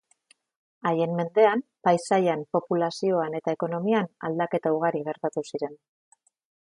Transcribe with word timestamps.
Haien 0.91 1.11
mendean, 1.17 1.61
paisaian, 1.87 2.45
populazioan 2.57 3.37
eta 3.41 3.55
ekonomian 3.59 4.09
aldaketa 4.31 4.73
ugari 4.79 5.03
gertatu 5.11 5.45
ziren. 5.53 5.79